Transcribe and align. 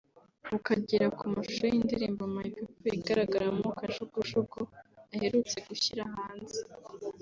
ukagera 0.57 1.05
ku 1.17 1.23
mashusho 1.33 1.63
y’indirimbo 1.73 2.23
‘My 2.35 2.47
People’ 2.55 2.93
igaragaramo 2.99 3.67
kajugujugu 3.77 4.59
aherutse 5.13 5.57
gushyira 5.67 6.03
hanze 6.15 6.59